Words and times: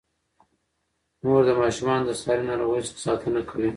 مور 1.23 1.41
د 1.47 1.51
ماشومانو 1.61 2.07
د 2.07 2.11
ساري 2.21 2.43
ناروغیو 2.49 2.87
څخه 2.87 2.99
ساتنه 3.07 3.41
کوي. 3.49 3.69